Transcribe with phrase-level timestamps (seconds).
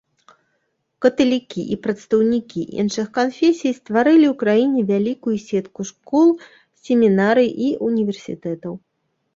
[1.05, 6.27] Каталікі і прадстаўнікі іншых канфесій стварылі ў краіне вялікую сетку школ,
[6.91, 8.73] семінарый і універсітэтаў.